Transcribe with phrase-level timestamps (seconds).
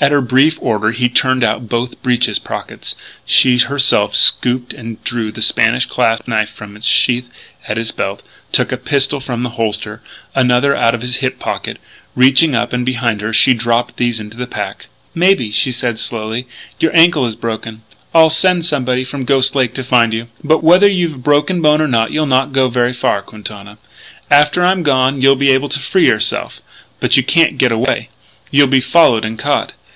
[0.00, 2.94] At her brief order he turned out both breeches pockets.
[3.24, 7.30] She herself stooped and drew the Spanish clasp knife from its sheath
[7.66, 10.02] at his belt, took a pistol from the holster,
[10.34, 11.78] another out of his hip pocket.
[12.14, 14.88] Reaching up and behind her, she dropped these into the pack.
[15.14, 16.46] "Maybe," she said slowly,
[16.78, 17.80] "your ankle is broken.
[18.14, 20.26] I'll send somebody from Ghost Lake to find you.
[20.42, 23.78] But whether you've a broken bone or not you'll not go very far, Quintana....
[24.30, 26.60] After I'm gone you'll be able to free yourself.
[27.00, 28.10] But you can't get away.
[28.50, 29.72] You'll be followed and caught....